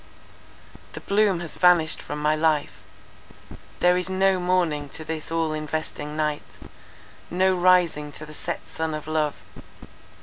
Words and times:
'The 0.93 1.01
bloom 1.01 1.41
has 1.41 1.57
vanished 1.57 2.01
from 2.01 2.19
my 2.19 2.35
life'—there 2.35 3.95
is 3.97 4.09
no 4.09 4.39
morning 4.39 4.89
to 4.89 5.05
this 5.05 5.31
all 5.31 5.53
investing 5.53 6.17
night; 6.17 6.41
no 7.29 7.53
rising 7.55 8.11
to 8.11 8.25
the 8.25 8.33
set 8.33 8.65
sun 8.67 8.95
of 8.95 9.05
love. 9.05 9.35